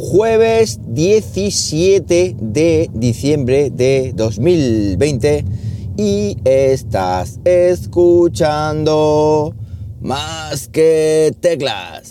[0.00, 5.44] jueves 17 de diciembre de 2020
[5.98, 8.74] y estás escuchando
[10.00, 12.09] más que teclas.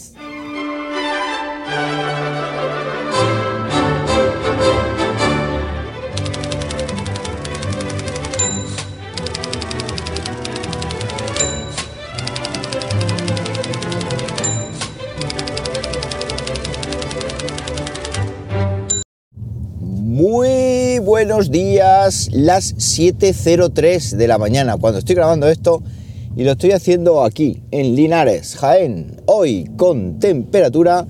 [21.30, 25.84] Buenos días, las 7.03 de la mañana, cuando estoy grabando esto
[26.36, 31.06] y lo estoy haciendo aquí, en Linares, Jaén, hoy con temperatura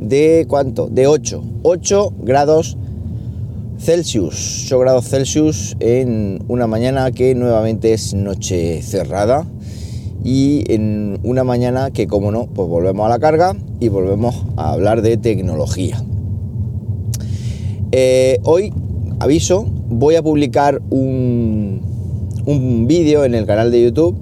[0.00, 0.88] de cuánto?
[0.88, 2.78] De 8, 8 grados
[3.78, 9.46] Celsius, 8 grados Celsius en una mañana que nuevamente es noche cerrada
[10.24, 14.72] y en una mañana que como no, pues volvemos a la carga y volvemos a
[14.72, 16.02] hablar de tecnología.
[17.92, 18.72] Eh, hoy,
[19.20, 21.82] aviso, voy a publicar un,
[22.46, 24.16] un vídeo en el canal de YouTube.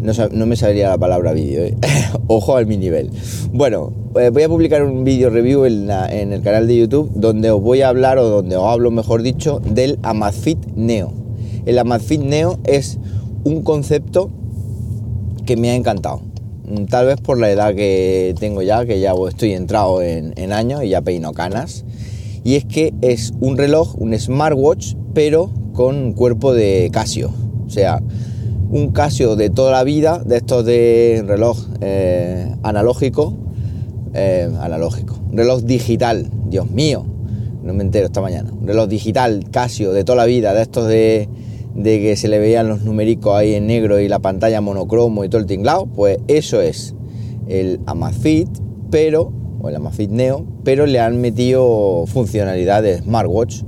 [0.00, 1.74] No, me sabría la palabra vídeo, ¿eh?
[2.28, 3.10] ojo al mi nivel.
[3.52, 5.90] Bueno, eh, voy a publicar un vídeo review en,
[6.32, 9.58] el canal de YouTube donde os voy a hablar, o donde os hablo, mejor dicho,
[9.58, 11.12] del Amazfit Neo.
[11.64, 12.98] El Amazfit Neo es
[13.42, 14.30] un concepto
[15.44, 16.20] que me ha encantado.
[16.88, 20.84] Tal vez por la edad que tengo ya, que ya estoy entrado en, en años
[20.84, 21.84] y ya peino canas
[22.46, 27.32] y es que es un reloj, un smartwatch, pero con cuerpo de Casio.
[27.66, 28.00] O sea,
[28.70, 33.36] un Casio de toda la vida, de estos de reloj eh, analógico,
[34.14, 37.04] eh, analógico, reloj digital, Dios mío,
[37.64, 40.86] no me entero esta mañana, un reloj digital Casio de toda la vida, de estos
[40.86, 41.28] de,
[41.74, 45.28] de que se le veían los numéricos ahí en negro y la pantalla monocromo y
[45.28, 46.94] todo el tinglado, pues eso es
[47.48, 48.48] el Amazfit,
[48.88, 53.62] pero o el Amazfit Neo, pero le han metido funcionalidades smartwatch,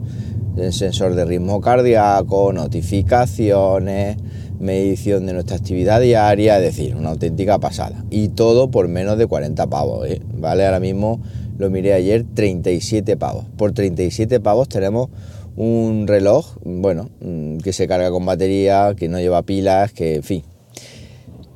[0.71, 4.17] sensor de ritmo cardíaco, notificaciones,
[4.59, 8.05] medición de nuestra actividad diaria, es decir, una auténtica pasada.
[8.11, 10.21] Y todo por menos de 40 pavos, ¿eh?
[10.37, 10.67] ¿vale?
[10.67, 11.21] Ahora mismo
[11.59, 13.45] lo miré ayer, 37 pavos.
[13.57, 15.09] Por 37 pavos tenemos
[15.57, 20.23] un reloj, bueno, mm, que se carga con batería, que no lleva pilas, que en
[20.23, 20.43] fin.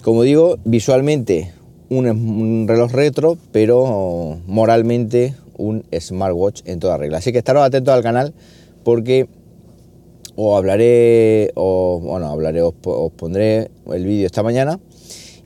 [0.03, 1.53] Como digo, visualmente
[1.99, 7.19] un, reloj retro, pero moralmente un smartwatch en toda regla.
[7.19, 8.33] Así que estaros atentos al canal
[8.85, 9.29] porque
[10.35, 12.75] os hablaré, o bueno, hablaré, os,
[13.17, 14.81] pondré el vídeo esta mañana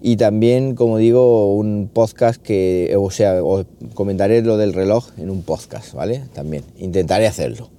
[0.00, 5.30] y también, como digo, un podcast que, o sea, os comentaré lo del reloj en
[5.30, 6.22] un podcast, ¿vale?
[6.32, 7.70] También intentaré hacerlo.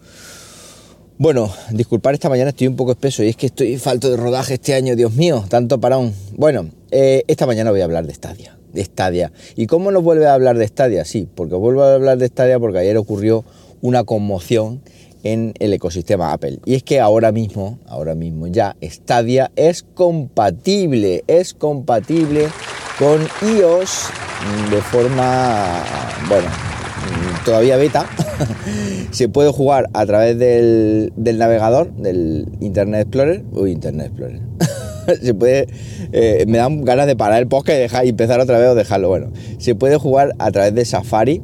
[1.19, 4.55] Bueno, disculpar esta mañana estoy un poco espeso y es que estoy falto de rodaje
[4.55, 6.13] este año, Dios mío, tanto parón.
[6.35, 9.31] Bueno, eh, esta mañana voy a hablar de Stadia de Stadia.
[9.55, 11.05] ¿Y cómo nos vuelve a hablar de Stadia?
[11.05, 13.43] Sí, porque vuelvo a hablar de Stadia porque ayer ocurrió
[13.81, 14.81] una conmoción
[15.23, 16.59] en el ecosistema Apple.
[16.65, 22.47] Y es que ahora mismo, ahora mismo ya Stadia es compatible, es compatible
[22.99, 24.09] con iOS
[24.71, 25.83] de forma,
[26.29, 26.47] bueno,
[27.45, 28.05] todavía beta.
[29.11, 34.41] Se puede jugar a través del, del navegador, del Internet Explorer, uy, Internet Explorer.
[35.21, 35.67] se puede.
[36.11, 39.09] Eh, me dan ganas de parar el podcast y, dejar, empezar otra vez o dejarlo.
[39.09, 41.41] Bueno, se puede jugar a través de Safari.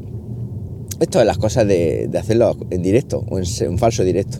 [1.00, 4.40] Esto es las cosas de, hacerlo en directo o en, falso directo.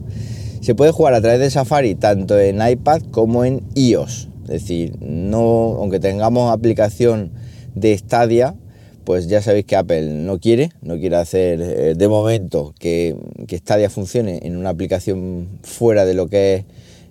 [0.62, 4.30] Se puede jugar a través de Safari tanto en iPad como en iOS.
[4.44, 7.32] Es decir, no, aunque tengamos aplicación
[7.76, 8.56] de Stadia,
[9.04, 13.16] pues ya sabéis que Apple no quiere, no quiere hacer eh, de momento que,
[13.48, 16.66] que Stadia funcione en una aplicación fuera de lo que es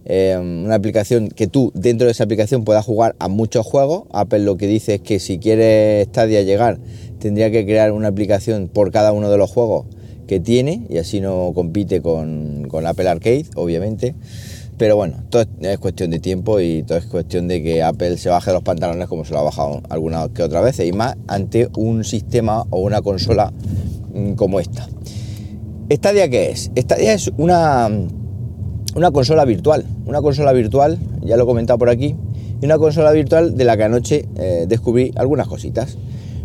[0.05, 4.05] eh, una aplicación que tú dentro de esa aplicación puedas jugar a muchos juegos.
[4.13, 6.79] Apple lo que dice es que si quiere Stadia llegar
[7.19, 9.87] tendría que crear una aplicación por cada uno de los juegos
[10.27, 14.15] que tiene y así no compite con, con Apple Arcade, obviamente.
[14.79, 18.31] Pero bueno, todo es cuestión de tiempo y todo es cuestión de que Apple se
[18.31, 21.69] baje los pantalones como se lo ha bajado alguna que otra vez y más ante
[21.77, 23.53] un sistema o una consola
[24.13, 24.89] mm, como esta.
[25.91, 26.71] ¿Stadia qué es?
[26.77, 27.89] Stadia es una
[28.94, 32.15] una consola virtual, una consola virtual, ya lo he comentado por aquí,
[32.60, 35.97] y una consola virtual de la que anoche eh, descubrí algunas cositas.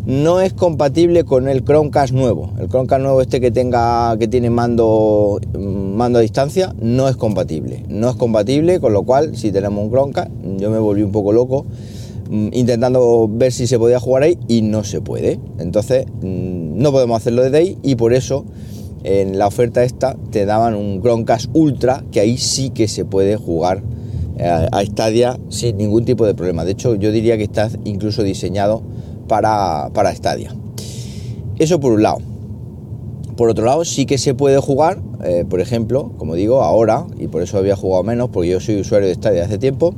[0.06, 2.54] No es compatible con el Chromecast nuevo.
[2.60, 7.84] El Chromecast nuevo este que tenga que tiene mando mando a distancia no es compatible.
[7.90, 11.34] No es compatible, con lo cual si tenemos un Chromecast, yo me volví un poco
[11.34, 11.66] loco
[12.30, 15.42] mm, intentando ver si se podía jugar ahí y no se puede.
[15.60, 18.46] Entonces mm, no podemos hacerlo desde ahí y por eso
[19.04, 23.38] en la oferta esta te daban un Chromecast Ultra, que ahí sí que se puede
[23.38, 23.84] jugar
[24.38, 26.66] eh, a Stadia sin ningún tipo de problema.
[26.66, 28.82] De hecho, yo diría que está incluso diseñado
[29.28, 30.54] para, para Stadia.
[31.58, 32.20] Eso por un lado.
[33.36, 37.28] Por otro lado, sí que se puede jugar, eh, por ejemplo, como digo, ahora, y
[37.28, 39.94] por eso había jugado menos, porque yo soy usuario de Stadia hace tiempo,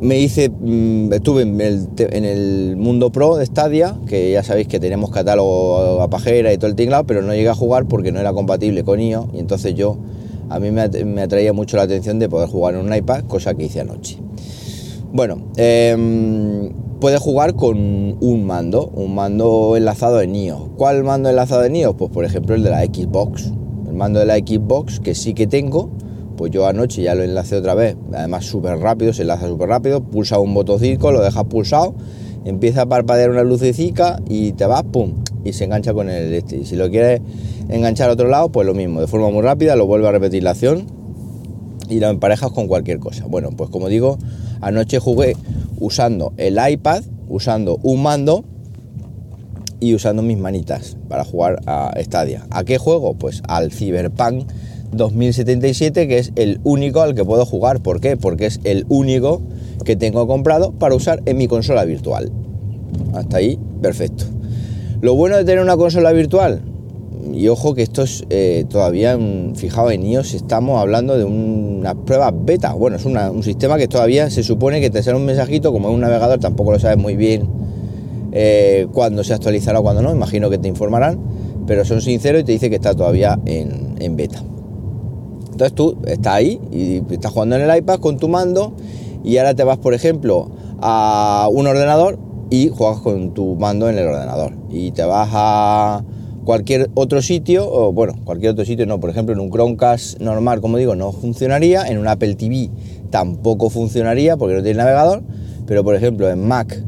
[0.00, 5.10] me hice, mm, estuve en el, mundo pro de Stadia, que ya sabéis que tenemos
[5.10, 8.32] catálogo a pajera y todo el tinglado, pero no llegué a jugar porque no era
[8.32, 9.98] compatible con iOS y entonces yo,
[10.48, 13.64] a mí me, atraía mucho la atención de poder jugar en un iPad, cosa que
[13.64, 14.18] hice anoche.
[15.12, 17.78] Bueno, eh, puedes jugar con
[18.20, 20.70] un mando, un mando enlazado en iOS.
[20.76, 21.96] ¿Cuál mando enlazado en iOS?
[21.96, 23.52] Pues por ejemplo el de la Xbox.
[23.88, 25.90] El mando de la Xbox que sí que tengo,
[26.38, 30.02] pues yo anoche ya lo enlacé otra vez, además súper rápido, se enlaza súper rápido,
[30.02, 31.94] pulsa un botoncito, lo dejas pulsado,
[32.44, 35.14] empieza a parpadear una lucecica y te vas, pum,
[35.44, 36.58] y se engancha con el este.
[36.58, 37.20] Y si lo quieres
[37.68, 40.44] enganchar a otro lado, pues lo mismo, de forma muy rápida, lo vuelve a repetir
[40.44, 40.86] la acción
[41.88, 43.26] y lo emparejas con cualquier cosa.
[43.26, 44.16] Bueno, pues como digo,
[44.60, 45.36] anoche jugué
[45.80, 48.44] usando el iPad, usando un mando
[49.80, 52.46] y usando mis manitas para jugar a Stadia.
[52.50, 53.14] ¿A qué juego?
[53.14, 54.48] Pues al Cyberpunk
[54.92, 57.80] 2077, que es el único al que puedo jugar.
[57.80, 58.16] ¿Por qué?
[58.16, 59.42] Porque es el único
[59.84, 62.30] que tengo comprado para usar en mi consola virtual.
[63.14, 64.24] Hasta ahí, perfecto.
[65.00, 66.62] Lo bueno de tener una consola virtual,
[67.32, 69.18] y ojo que esto es eh, todavía,
[69.54, 72.72] fijado en iOS, estamos hablando de una prueba beta.
[72.72, 75.94] Bueno, es un sistema que todavía se supone que te sale un mensajito, como es
[75.94, 77.48] un navegador, tampoco lo sabes muy bien
[78.32, 81.18] eh, cuándo se actualizará o cuándo no, imagino que te informarán,
[81.66, 84.42] pero son sinceros y te dice que está todavía en, beta.
[85.58, 88.74] Entonces tú estás ahí y estás jugando en el iPad con tu mando
[89.24, 92.16] y ahora te vas, por ejemplo, a un ordenador
[92.48, 94.52] y juegas con tu mando en el ordenador.
[94.70, 96.04] Y te vas a
[96.44, 100.60] cualquier otro sitio, o bueno, cualquier otro sitio no, por ejemplo en un Chromecast normal,
[100.60, 102.70] como digo, no funcionaría, en un Apple TV
[103.10, 105.24] tampoco funcionaría porque no tiene navegador,
[105.66, 106.80] pero por ejemplo en Mac,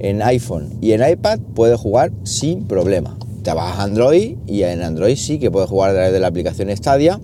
[0.00, 3.16] en iPhone y en iPad puedes jugar sin problema.
[3.42, 6.26] Te vas a Android y en Android sí que puedes jugar a través de la
[6.26, 7.18] aplicación Stadia,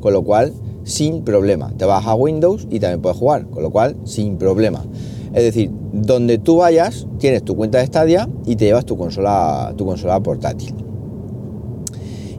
[0.00, 0.52] con lo cual
[0.84, 1.72] sin problema.
[1.76, 4.84] Te vas a Windows y también puedes jugar, con lo cual sin problema.
[5.32, 9.72] Es decir, donde tú vayas, tienes tu cuenta de Stadia y te llevas tu consola,
[9.76, 10.74] tu consola portátil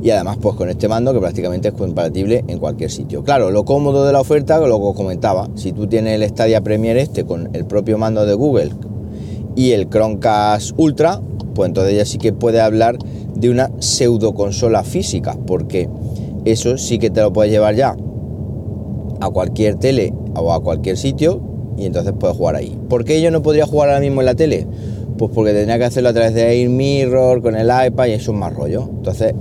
[0.02, 3.24] y además pues con este mando que prácticamente es compatible en cualquier sitio.
[3.24, 6.62] Claro, lo cómodo de la oferta, lo que os comentaba, si tú tienes el Stadia
[6.62, 8.72] Premier este con el propio mando de Google
[9.56, 11.22] y el Chromecast Ultra,
[11.54, 12.98] pues entonces ya sí que puede hablar
[13.36, 15.90] de una pseudo consola física, porque
[16.46, 17.96] eso sí que te lo puedes llevar ya
[19.20, 21.42] a cualquier tele o a cualquier sitio
[21.78, 22.78] y entonces puedes jugar ahí.
[22.90, 24.68] ¿Por qué yo no podría jugar ahora mismo en la tele?
[25.18, 28.32] Pues porque tendría que hacerlo a través de Air Mirror, con el iPad y eso
[28.32, 28.90] es más rollo.
[28.90, 29.34] Entonces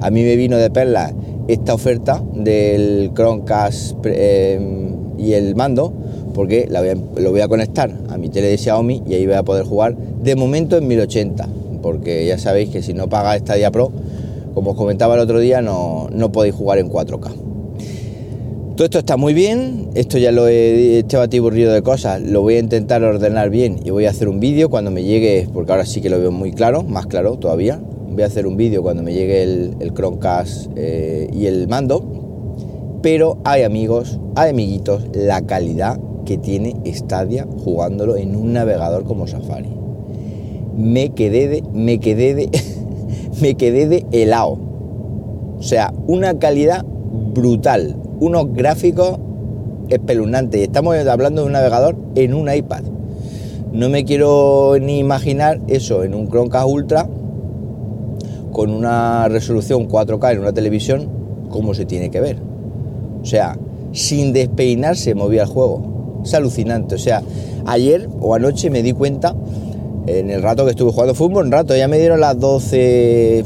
[0.00, 1.12] a mí me vino de perla
[1.48, 4.60] esta oferta del Chromecast eh,
[5.18, 5.92] y el mando,
[6.34, 6.68] porque
[7.16, 9.96] lo voy a conectar a mi tele de Xiaomi y ahí voy a poder jugar
[9.96, 11.48] de momento en 1080,
[11.82, 13.92] porque ya sabéis que si no paga Stadia Pro,
[14.54, 17.30] como os comentaba el otro día, no, podéis jugar en 4K.
[18.76, 22.54] Todo esto está muy bien, esto ya lo he, este batiburrido de cosas, lo voy
[22.54, 25.84] a intentar ordenar bien y voy a hacer un vídeo cuando me llegue, porque ahora
[25.84, 27.80] sí que lo veo muy claro, más claro todavía,
[28.12, 32.04] voy a hacer un vídeo cuando me llegue el, Chromecast eh, y el mando.
[33.02, 39.26] Pero hay amigos, hay amiguitos, la calidad que tiene Stadia jugándolo en un navegador como
[39.26, 39.70] Safari.
[40.76, 42.48] Me quedé de, me quedé de,
[43.42, 44.58] me quedé de helado.
[45.58, 49.18] O sea, una calidad brutal, unos gráficos
[49.88, 50.62] espeluznantes.
[50.62, 52.84] Estamos hablando de un navegador en un iPad.
[53.72, 57.08] No me quiero ni imaginar eso en un Chromecast Ultra
[58.52, 61.08] con una resolución 4K en una televisión,
[61.48, 62.36] ¿cómo se tiene que ver?
[63.22, 63.58] O sea,
[63.92, 66.20] sin despeinarse movía el juego.
[66.22, 66.94] Es alucinante.
[66.94, 67.22] O sea,
[67.66, 69.34] ayer o anoche me di cuenta,
[70.06, 73.44] en el rato que estuve jugando fútbol, un rato, ya me dieron las 12,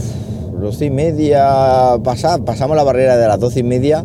[0.61, 4.05] 12 y media, pasamos la barrera de las 12 y media,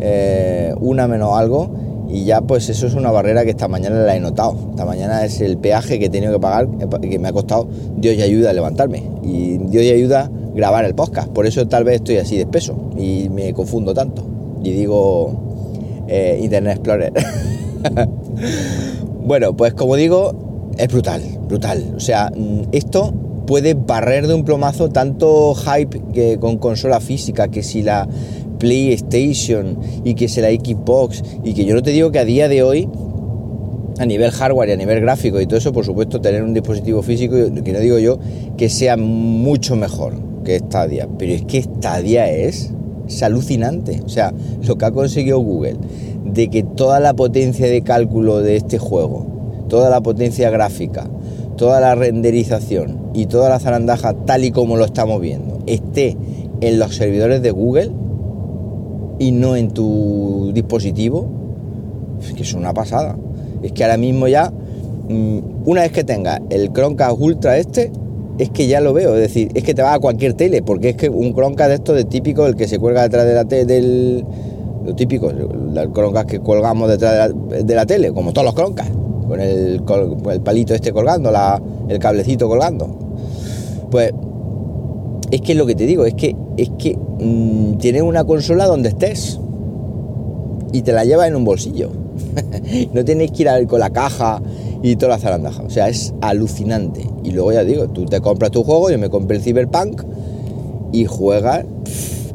[0.00, 4.14] eh, una menos algo y ya pues eso es una barrera que esta mañana la
[4.14, 4.54] he notado.
[4.70, 6.68] Esta mañana es el peaje que he tenido que pagar,
[7.00, 9.02] que me ha costado Dios y ayuda a levantarme.
[9.22, 11.28] Y Dios y ayuda a grabar el podcast.
[11.28, 14.22] Por eso tal vez estoy así de espeso y me confundo tanto.
[14.62, 15.32] Y digo
[16.06, 17.12] eh, Internet Explorer.
[19.24, 20.34] bueno, pues como digo,
[20.78, 21.94] es brutal, brutal.
[21.96, 23.12] O sea, mm, esto
[23.46, 28.08] puede barrer de un plomazo tanto hype que con consola física, que si la
[28.58, 32.48] PlayStation y que sea la Xbox y que yo no te digo que a día
[32.48, 32.88] de hoy
[33.98, 37.02] a nivel hardware y a nivel gráfico y todo eso, por supuesto, tener un dispositivo
[37.02, 38.18] físico, que no digo yo
[38.56, 40.14] que sea mucho mejor
[40.44, 42.72] que Stadia, pero es que Stadia es,
[43.06, 44.00] es alucinante.
[44.04, 44.32] O sea,
[44.66, 45.76] lo que ha conseguido Google
[46.24, 49.26] de que toda la potencia de cálculo de este juego,
[49.72, 51.08] toda la potencia gráfica,
[51.56, 56.14] toda la renderización y toda la zarandaja tal y como lo estamos viendo esté
[56.60, 57.90] en los servidores de Google
[59.18, 61.26] y no en tu dispositivo,
[62.20, 63.16] es que es una pasada.
[63.62, 64.52] Es que ahora mismo ya,
[65.08, 67.90] mm, una vez que tengas el Chromecast Ultra este,
[68.36, 70.90] es que ya lo veo, es decir, es que te va a cualquier tele, porque
[70.90, 73.46] es que un Chromecast de esto de típico, el que se cuelga detrás de la
[73.46, 74.26] tele, del,
[74.84, 79.01] lo típico, el Chromecast que colgamos detrás de la, tele, como todos los Chromecast,
[79.32, 79.80] con el,
[80.30, 81.58] el palito este colgando, la,
[81.88, 82.86] el cablecito colgando.
[83.90, 84.12] Pues
[85.30, 88.66] es que es lo que te digo, es que, es que mm, tienes una consola
[88.66, 89.40] donde estés
[90.70, 91.92] y te la llevas en un bolsillo.
[92.92, 94.42] no tienes que ir a, con la caja
[94.82, 95.62] y toda la zarandaja.
[95.62, 97.08] O sea, es alucinante.
[97.24, 100.02] Y luego ya digo, tú te compras tu juego, yo me compré el Cyberpunk
[100.92, 101.64] y juegas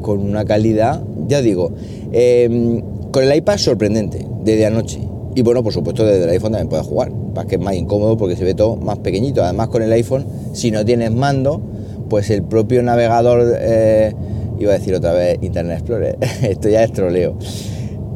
[0.02, 1.70] con una calidad, ya digo,
[2.10, 4.98] em, con el iPad sorprendente, desde anoche.
[5.34, 7.12] Y bueno, por supuesto, desde el iPhone también puedes jugar.
[7.34, 9.42] Para que es más incómodo porque se ve todo más pequeñito.
[9.42, 11.60] Además, con el iPhone, si no tienes mando,
[12.08, 14.14] pues el propio navegador, eh,
[14.58, 17.36] iba a decir otra vez Internet Explorer, esto ya es troleo.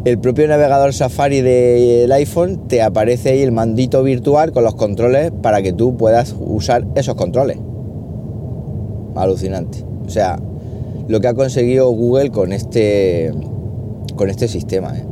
[0.05, 5.31] El propio navegador Safari del iPhone te aparece ahí el mandito virtual con los controles
[5.43, 7.59] para que tú puedas usar esos controles.
[9.15, 9.85] Alucinante.
[10.05, 10.41] O sea,
[11.07, 13.33] lo que ha conseguido Google con este
[14.17, 14.97] con este sistema.
[14.97, 15.05] ¿eh?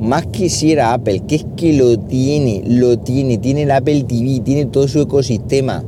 [0.00, 4.64] Más quisiera Apple, que es que lo tiene, lo tiene, tiene el Apple TV, tiene
[4.64, 5.84] todo su ecosistema,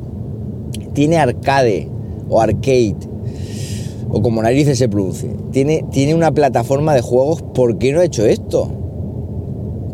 [0.93, 1.89] tiene arcade
[2.29, 2.97] o arcade,
[4.11, 8.05] o como narices se produce, tiene, tiene una plataforma de juegos, ¿por qué no ha
[8.05, 8.71] hecho esto?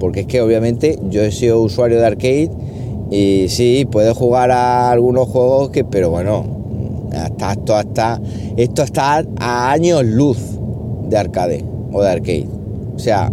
[0.00, 2.50] Porque es que obviamente yo he sido usuario de arcade
[3.12, 6.44] y sí, puedo jugar a algunos juegos que, pero bueno,
[7.12, 8.20] hasta, esto, hasta,
[8.56, 10.38] esto está a años luz
[11.08, 12.48] de arcade o de arcade.
[12.94, 13.30] O sea,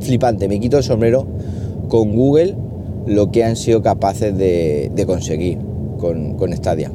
[0.00, 1.26] flipante, me quito el sombrero
[1.88, 2.56] con Google
[3.06, 5.58] lo que han sido capaces de, conseguir
[5.98, 6.90] con, con Stadia.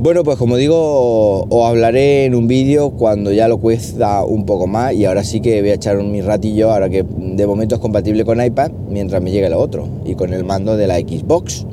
[0.00, 4.68] Bueno, pues como digo, os hablaré en un vídeo cuando ya lo cuesta un poco
[4.68, 7.74] más y ahora sí que voy a echar un mi ratillo, ahora que de momento
[7.74, 10.98] es compatible con iPad, mientras me llegue lo otro y con el mando de la
[10.98, 11.66] Xbox.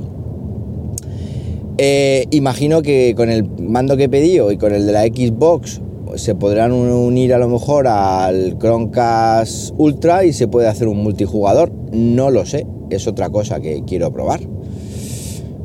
[1.77, 5.81] Eh, imagino que con el mando que he pedido y con el de la Xbox
[6.17, 11.71] se podrán unir a lo mejor al Chromecast Ultra y se puede hacer un multijugador.
[11.91, 14.41] No lo sé, es otra cosa que quiero probar.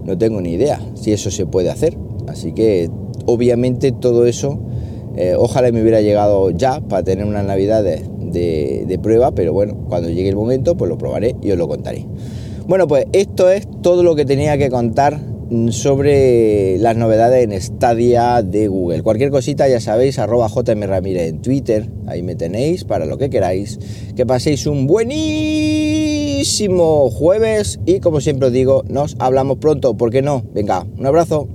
[0.04, 1.97] No tengo ni idea si eso se puede hacer.
[2.26, 2.90] Así que
[3.26, 4.59] obviamente todo eso,
[5.16, 9.76] eh, ojalá me hubiera llegado ya para tener unas navidades de, de, prueba, pero bueno,
[9.88, 12.07] cuando llegue el momento pues lo probaré y os lo contaré.
[12.66, 15.19] Bueno, pues esto es todo lo que tenía que contar
[15.71, 19.02] sobre las novedades en Stadia de Google.
[19.02, 23.30] Cualquier cosita ya sabéis, arroba JM Ramírez en Twitter, ahí me tenéis para lo que
[23.30, 23.78] queráis.
[24.14, 26.40] Que paséis un buenísimo
[27.11, 30.45] jueves y como siempre os digo, nos hablamos pronto, ¿por qué no?
[30.54, 31.49] Venga, un abrazo.